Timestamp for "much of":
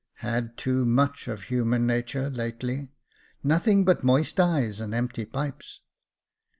0.83-1.43